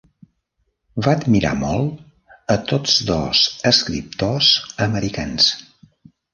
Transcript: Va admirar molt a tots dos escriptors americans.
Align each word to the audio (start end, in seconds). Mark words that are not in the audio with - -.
Va 1.07 1.11
admirar 1.17 1.51
molt 1.59 2.49
a 2.55 2.57
tots 2.73 2.97
dos 3.11 3.45
escriptors 3.75 4.53
americans. 4.89 5.55